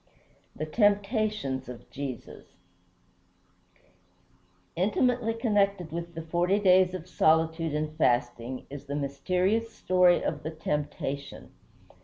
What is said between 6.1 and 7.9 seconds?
the forty days of solitude